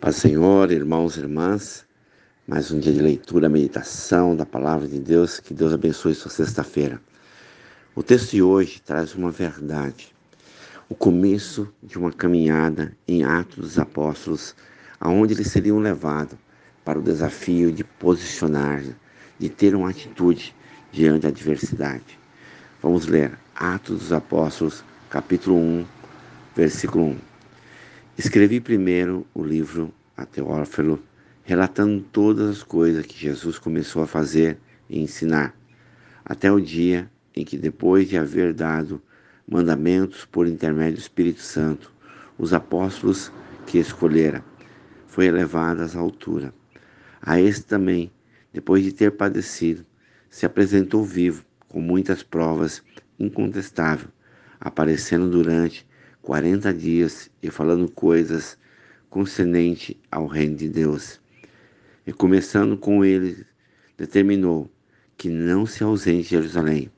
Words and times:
Paz 0.00 0.16
Senhor, 0.16 0.72
irmãos 0.72 1.18
e 1.18 1.20
irmãs, 1.20 1.84
mais 2.48 2.70
um 2.70 2.80
dia 2.80 2.90
de 2.90 3.02
leitura, 3.02 3.50
meditação 3.50 4.34
da 4.34 4.46
palavra 4.46 4.88
de 4.88 4.98
Deus, 4.98 5.38
que 5.38 5.52
Deus 5.52 5.74
abençoe 5.74 6.14
sua 6.14 6.30
sexta-feira. 6.30 6.98
O 7.94 8.02
texto 8.02 8.30
de 8.30 8.42
hoje 8.42 8.80
traz 8.80 9.14
uma 9.14 9.30
verdade, 9.30 10.10
o 10.88 10.94
começo 10.94 11.70
de 11.82 11.98
uma 11.98 12.10
caminhada 12.10 12.96
em 13.06 13.24
Atos 13.24 13.58
dos 13.58 13.78
Apóstolos, 13.78 14.56
aonde 14.98 15.34
eles 15.34 15.48
seriam 15.48 15.78
levados 15.78 16.38
para 16.82 16.98
o 16.98 17.02
desafio 17.02 17.70
de 17.70 17.84
posicionar, 17.84 18.82
de 19.38 19.50
ter 19.50 19.74
uma 19.74 19.90
atitude 19.90 20.56
diante 20.90 21.24
da 21.24 21.28
adversidade. 21.28 22.18
Vamos 22.80 23.04
ler 23.04 23.38
Atos 23.54 23.98
dos 23.98 24.12
Apóstolos, 24.14 24.82
capítulo 25.10 25.58
1, 25.58 25.86
versículo 26.56 27.04
1. 27.04 27.29
Escrevi 28.22 28.60
primeiro 28.60 29.26
o 29.32 29.42
livro 29.42 29.94
a 30.14 30.26
Teófilo, 30.26 31.02
relatando 31.42 32.02
todas 32.12 32.50
as 32.50 32.62
coisas 32.62 33.06
que 33.06 33.18
Jesus 33.18 33.58
começou 33.58 34.02
a 34.02 34.06
fazer 34.06 34.58
e 34.90 35.00
ensinar, 35.00 35.58
até 36.22 36.52
o 36.52 36.60
dia 36.60 37.10
em 37.34 37.46
que, 37.46 37.56
depois 37.56 38.10
de 38.10 38.18
haver 38.18 38.52
dado 38.52 39.00
mandamentos 39.48 40.26
por 40.26 40.46
intermédio 40.46 40.96
do 40.96 41.00
Espírito 41.00 41.40
Santo, 41.40 41.90
os 42.36 42.52
apóstolos 42.52 43.32
que 43.66 43.78
escolhera, 43.78 44.44
foi 45.06 45.24
elevado 45.24 45.80
às 45.80 45.96
alturas. 45.96 46.52
A 47.22 47.40
este 47.40 47.64
também, 47.64 48.12
depois 48.52 48.84
de 48.84 48.92
ter 48.92 49.12
padecido, 49.12 49.82
se 50.28 50.44
apresentou 50.44 51.06
vivo, 51.06 51.42
com 51.68 51.80
muitas 51.80 52.22
provas 52.22 52.82
incontestável, 53.18 54.10
aparecendo 54.60 55.26
durante 55.26 55.88
quarenta 56.22 56.72
dias 56.72 57.30
e 57.42 57.50
falando 57.50 57.90
coisas 57.90 58.58
concernente 59.08 59.98
ao 60.10 60.26
reino 60.26 60.56
de 60.56 60.68
Deus. 60.68 61.20
E 62.06 62.12
começando 62.12 62.76
com 62.76 63.04
ele, 63.04 63.44
determinou 63.96 64.70
que 65.16 65.28
não 65.28 65.66
se 65.66 65.82
ausente 65.82 66.22
de 66.22 66.28
Jerusalém, 66.30 66.90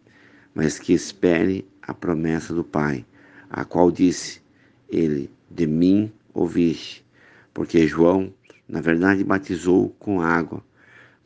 mas 0.54 0.78
que 0.78 0.92
espere 0.92 1.66
a 1.82 1.92
promessa 1.92 2.54
do 2.54 2.62
Pai, 2.62 3.04
a 3.50 3.64
qual 3.64 3.90
disse 3.90 4.40
ele: 4.88 5.30
De 5.50 5.66
mim 5.66 6.12
ouviste, 6.32 7.04
porque 7.52 7.86
João, 7.86 8.32
na 8.68 8.80
verdade, 8.80 9.24
batizou 9.24 9.90
com 9.98 10.20
água, 10.20 10.64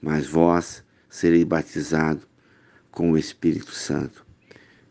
mas 0.01 0.27
vós 0.27 0.85
sereis 1.09 1.45
batizado 1.45 2.27
com 2.91 3.13
o 3.13 3.19
Espírito 3.19 3.73
Santo, 3.73 4.25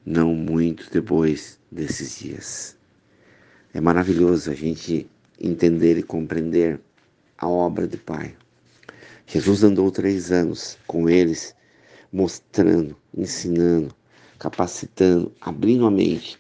não 0.06 0.34
muito 0.36 0.90
depois 0.92 1.60
desses 1.72 2.20
dias. 2.20 2.75
É 3.76 3.82
maravilhoso 3.82 4.50
a 4.50 4.54
gente 4.54 5.06
entender 5.38 5.98
e 5.98 6.02
compreender 6.02 6.80
a 7.38 7.46
obra 7.50 7.86
do 7.86 7.98
Pai. 7.98 8.34
Jesus 9.28 9.66
andou 9.66 9.92
três 9.92 10.32
anos 10.32 10.78
com 10.88 11.10
eles, 11.10 11.54
mostrando, 12.10 12.96
ensinando, 13.14 13.94
capacitando, 14.40 15.30
abrindo 15.42 15.86
a 15.86 15.92
mente 15.92 16.40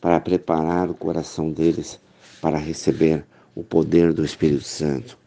para 0.00 0.20
preparar 0.20 0.88
o 0.88 0.94
coração 0.94 1.50
deles 1.50 1.98
para 2.40 2.58
receber 2.58 3.26
o 3.56 3.64
poder 3.64 4.12
do 4.12 4.24
Espírito 4.24 4.62
Santo. 4.62 5.18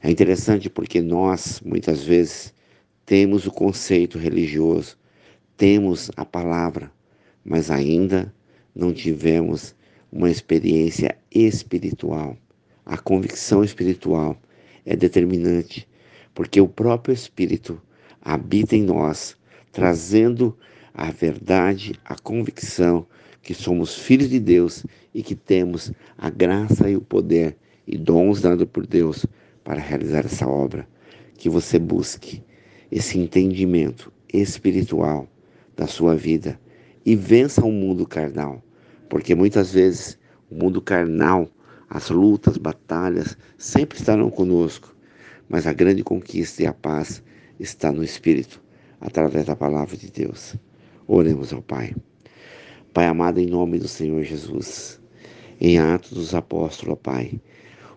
É 0.00 0.08
interessante 0.08 0.70
porque 0.70 1.02
nós, 1.02 1.60
muitas 1.64 2.04
vezes, 2.04 2.54
temos 3.04 3.48
o 3.48 3.50
conceito 3.50 4.16
religioso, 4.16 4.96
temos 5.56 6.08
a 6.16 6.24
palavra, 6.24 6.88
mas 7.44 7.68
ainda 7.68 8.32
não 8.72 8.92
tivemos 8.92 9.74
uma 10.14 10.30
experiência 10.30 11.18
espiritual. 11.28 12.36
A 12.86 12.96
convicção 12.96 13.64
espiritual 13.64 14.40
é 14.86 14.94
determinante, 14.94 15.88
porque 16.32 16.60
o 16.60 16.68
próprio 16.68 17.12
Espírito 17.12 17.82
habita 18.22 18.76
em 18.76 18.84
nós, 18.84 19.36
trazendo 19.72 20.56
a 20.94 21.10
verdade, 21.10 21.98
a 22.04 22.14
convicção 22.14 23.04
que 23.42 23.52
somos 23.52 23.96
filhos 23.96 24.30
de 24.30 24.38
Deus 24.38 24.86
e 25.12 25.20
que 25.20 25.34
temos 25.34 25.90
a 26.16 26.30
graça 26.30 26.88
e 26.88 26.94
o 26.94 27.00
poder 27.00 27.56
e 27.84 27.98
dons 27.98 28.40
dados 28.40 28.68
por 28.72 28.86
Deus 28.86 29.26
para 29.64 29.80
realizar 29.80 30.24
essa 30.24 30.46
obra. 30.46 30.86
Que 31.36 31.48
você 31.48 31.76
busque 31.76 32.40
esse 32.88 33.18
entendimento 33.18 34.12
espiritual 34.32 35.28
da 35.76 35.88
sua 35.88 36.14
vida 36.14 36.58
e 37.04 37.16
vença 37.16 37.64
o 37.64 37.72
mundo 37.72 38.06
carnal 38.06 38.62
porque 39.14 39.32
muitas 39.32 39.72
vezes 39.72 40.18
o 40.50 40.56
mundo 40.56 40.82
carnal, 40.82 41.48
as 41.88 42.10
lutas, 42.10 42.58
batalhas 42.58 43.38
sempre 43.56 43.96
estarão 43.96 44.28
conosco, 44.28 44.92
mas 45.48 45.68
a 45.68 45.72
grande 45.72 46.02
conquista 46.02 46.64
e 46.64 46.66
a 46.66 46.72
paz 46.72 47.22
está 47.60 47.92
no 47.92 48.02
Espírito, 48.02 48.60
através 49.00 49.46
da 49.46 49.54
palavra 49.54 49.96
de 49.96 50.10
Deus. 50.10 50.56
Oremos 51.06 51.52
ao 51.52 51.62
Pai. 51.62 51.94
Pai 52.92 53.06
amado, 53.06 53.38
em 53.38 53.46
nome 53.46 53.78
do 53.78 53.86
Senhor 53.86 54.20
Jesus, 54.24 55.00
em 55.60 55.78
Atos 55.78 56.10
dos 56.10 56.34
Apóstolos, 56.34 56.98
Pai, 57.00 57.40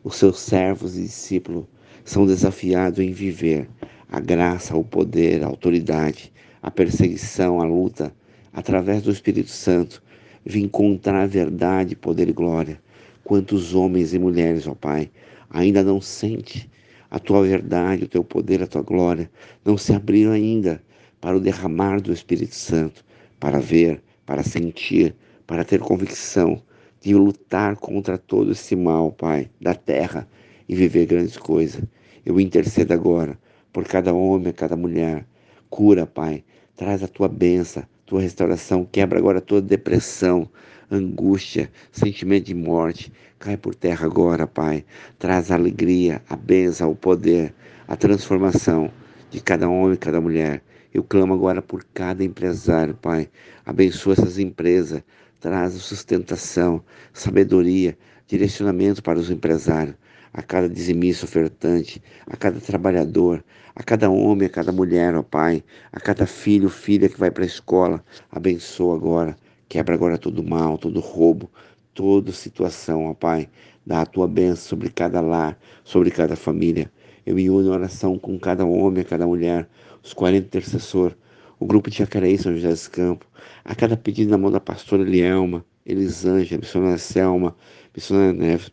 os 0.03 0.17
seus 0.17 0.39
servos 0.39 0.95
e 0.95 1.01
discípulos 1.01 1.65
são 2.05 2.27
desafiados 2.27 2.99
em 2.99 3.11
viver 3.11 3.67
a 4.07 4.19
graça, 4.19 4.77
o 4.77 4.83
poder, 4.83 5.43
a 5.43 5.47
autoridade, 5.47 6.31
a 6.61 6.69
perseguição, 6.69 7.59
a 7.59 7.65
luta, 7.65 8.13
através 8.53 9.01
do 9.01 9.09
Espírito 9.09 9.49
Santo, 9.49 10.05
Vim 10.49 10.63
encontrar 10.63 11.27
verdade, 11.27 11.93
poder 11.93 12.29
e 12.29 12.31
glória. 12.31 12.81
Quantos 13.21 13.75
homens 13.75 14.13
e 14.13 14.19
mulheres, 14.19 14.65
ó 14.65 14.73
Pai, 14.73 15.11
ainda 15.49 15.83
não 15.83 15.99
sente 15.99 16.71
a 17.11 17.19
tua 17.19 17.43
verdade, 17.43 18.05
o 18.05 18.07
teu 18.07 18.23
poder, 18.23 18.63
a 18.63 18.67
tua 18.67 18.81
glória, 18.81 19.29
não 19.65 19.77
se 19.77 19.93
abriram 19.93 20.31
ainda 20.31 20.81
para 21.19 21.35
o 21.35 21.41
derramar 21.41 21.99
do 21.99 22.13
Espírito 22.13 22.55
Santo, 22.55 23.03
para 23.37 23.59
ver, 23.59 24.01
para 24.25 24.41
sentir, 24.41 25.13
para 25.45 25.65
ter 25.65 25.81
convicção 25.81 26.61
de 27.01 27.13
lutar 27.13 27.75
contra 27.75 28.17
todo 28.17 28.53
esse 28.53 28.73
mal, 28.73 29.11
Pai, 29.11 29.49
da 29.59 29.75
terra 29.75 30.25
e 30.69 30.73
viver 30.73 31.07
grandes 31.07 31.35
coisas. 31.35 31.83
Eu 32.25 32.39
intercedo 32.39 32.93
agora 32.93 33.37
por 33.73 33.83
cada 33.83 34.13
homem, 34.13 34.53
cada 34.53 34.77
mulher. 34.77 35.25
Cura, 35.69 36.07
Pai. 36.07 36.45
Traz 36.73 37.03
a 37.03 37.07
tua 37.09 37.27
bênção, 37.27 37.83
tua 38.07 38.21
restauração, 38.21 38.85
quebra 38.89 39.19
agora 39.19 39.41
toda 39.41 39.67
depressão, 39.67 40.49
angústia, 40.89 41.69
sentimento 41.91 42.45
de 42.45 42.55
morte. 42.55 43.11
Cai 43.37 43.57
por 43.57 43.75
terra 43.75 44.05
agora, 44.05 44.47
Pai. 44.47 44.85
Traz 45.19 45.51
a 45.51 45.55
alegria, 45.55 46.21
a 46.29 46.35
bênção, 46.35 46.89
o 46.89 46.95
poder, 46.95 47.53
a 47.85 47.97
transformação 47.97 48.89
de 49.29 49.41
cada 49.41 49.67
homem, 49.67 49.97
cada 49.97 50.21
mulher. 50.21 50.63
Eu 50.93 51.03
clamo 51.03 51.33
agora 51.33 51.61
por 51.61 51.85
cada 51.93 52.23
empresário, 52.23 52.95
Pai. 52.95 53.29
Abençoa 53.65 54.13
essas 54.13 54.39
empresas, 54.39 55.03
traz 55.41 55.73
sustentação, 55.73 56.81
sabedoria, 57.11 57.97
direcionamento 58.25 59.03
para 59.03 59.19
os 59.19 59.29
empresários 59.29 59.95
a 60.37 60.43
cada 60.43 60.69
dizimista 60.69 61.25
ofertante, 61.25 61.99
a 62.27 62.37
cada 62.37 62.59
trabalhador, 62.59 63.43
a 63.75 63.81
cada 63.81 64.07
homem, 64.07 64.45
a 64.45 64.49
cada 64.49 64.71
mulher, 64.71 65.15
ó 65.15 65.23
Pai, 65.23 65.63
a 65.91 65.99
cada 65.99 66.27
filho, 66.27 66.69
filha 66.69 67.09
que 67.09 67.19
vai 67.19 67.31
para 67.31 67.43
a 67.43 67.47
escola. 67.47 68.05
Abençoa 68.31 68.95
agora, 68.95 69.35
quebra 69.67 69.95
agora 69.95 70.15
todo 70.15 70.43
mal, 70.43 70.77
todo 70.77 70.99
roubo, 70.99 71.49
toda 71.95 72.31
situação, 72.31 73.07
ó 73.07 73.15
Pai. 73.15 73.49
Dá 73.83 74.01
a 74.01 74.05
tua 74.05 74.27
bênção 74.27 74.57
sobre 74.57 74.91
cada 74.91 75.21
lar, 75.21 75.57
sobre 75.83 76.11
cada 76.11 76.35
família. 76.35 76.91
Eu 77.25 77.33
me 77.33 77.49
uno 77.49 77.69
em 77.69 77.71
oração 77.71 78.19
com 78.19 78.37
cada 78.37 78.63
homem, 78.63 79.01
a 79.01 79.05
cada 79.05 79.25
mulher, 79.25 79.67
os 80.03 80.13
40 80.13 80.45
intercessores, 80.45 81.17
o 81.59 81.65
grupo 81.65 81.89
de 81.89 81.97
Jacareí, 81.97 82.37
São 82.37 82.53
José 82.53 82.69
dos 82.69 82.87
Campos, 82.87 83.27
a 83.65 83.73
cada 83.73 83.97
pedido 83.97 84.29
na 84.29 84.37
mão 84.37 84.51
da 84.51 84.59
pastora 84.59 85.01
Elielma, 85.01 85.65
Elisângela, 85.83 86.61
missionária 86.61 86.99
Selma, 86.99 87.55
missionária 87.95 88.33
Neves, 88.33 88.71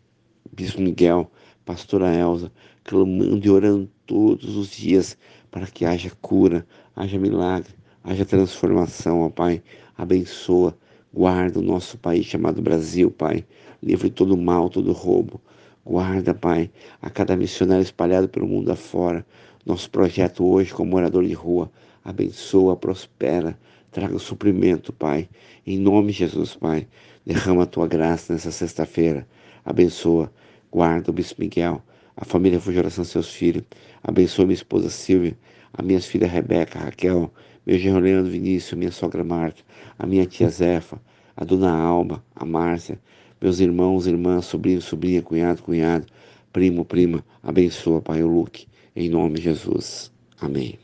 Bispo 0.52 0.82
Miguel, 0.82 1.30
pastora 1.64 2.14
Elza, 2.14 2.52
clamando 2.82 3.44
e 3.44 3.50
orando 3.50 3.90
todos 4.06 4.56
os 4.56 4.70
dias 4.70 5.16
para 5.50 5.66
que 5.66 5.84
haja 5.84 6.10
cura, 6.20 6.66
haja 6.94 7.18
milagre, 7.18 7.72
haja 8.02 8.24
transformação, 8.24 9.22
ó 9.22 9.30
Pai. 9.30 9.62
Abençoa, 9.96 10.76
guarda 11.12 11.60
o 11.60 11.62
nosso 11.62 11.96
país 11.96 12.26
chamado 12.26 12.60
Brasil, 12.60 13.10
Pai. 13.10 13.44
Livre 13.82 14.10
todo 14.10 14.36
mal, 14.36 14.68
todo 14.68 14.92
roubo. 14.92 15.40
Guarda, 15.84 16.34
Pai, 16.34 16.70
a 17.00 17.10
cada 17.10 17.36
missionário 17.36 17.82
espalhado 17.82 18.28
pelo 18.28 18.46
mundo 18.46 18.72
afora. 18.72 19.24
Nosso 19.64 19.90
projeto 19.90 20.44
hoje, 20.44 20.72
como 20.72 20.90
morador 20.90 21.24
de 21.24 21.34
rua, 21.34 21.70
abençoa, 22.04 22.76
prospera, 22.76 23.58
traga 23.90 24.16
o 24.16 24.20
suprimento, 24.20 24.92
Pai. 24.92 25.28
Em 25.66 25.78
nome 25.78 26.12
de 26.12 26.18
Jesus, 26.18 26.54
Pai, 26.54 26.86
derrama 27.24 27.62
a 27.62 27.66
tua 27.66 27.86
graça 27.86 28.32
nessa 28.32 28.50
sexta-feira. 28.50 29.26
Abençoa 29.64 30.30
Guarda 30.74 31.12
o 31.12 31.14
Bispo 31.14 31.40
Miguel, 31.40 31.80
a 32.16 32.24
família 32.24 32.58
Fujoração, 32.58 33.04
seus 33.04 33.32
filhos. 33.32 33.62
Abençoa 34.02 34.44
minha 34.44 34.56
esposa 34.56 34.90
Silvia, 34.90 35.38
a 35.72 35.80
minha 35.84 36.00
filha 36.00 36.26
Rebeca, 36.26 36.80
Raquel, 36.80 37.32
meu 37.64 37.78
genro 37.78 38.00
Leandro 38.00 38.32
Vinícius, 38.32 38.76
minha 38.76 38.90
sogra 38.90 39.22
Marta, 39.22 39.62
a 39.96 40.04
minha 40.04 40.26
tia 40.26 40.48
Zefa, 40.48 41.00
a 41.36 41.44
dona 41.44 41.70
Alba, 41.70 42.24
a 42.34 42.44
Márcia, 42.44 42.98
meus 43.40 43.60
irmãos, 43.60 44.08
irmãs, 44.08 44.46
sobrinho, 44.46 44.82
sobrinha, 44.82 45.22
cunhado, 45.22 45.62
cunhado. 45.62 46.06
Primo, 46.52 46.84
prima, 46.84 47.24
abençoa, 47.40 48.02
Pai, 48.02 48.24
o 48.24 48.26
Luke. 48.26 48.66
Em 48.96 49.08
nome 49.08 49.36
de 49.36 49.42
Jesus. 49.42 50.10
Amém. 50.40 50.83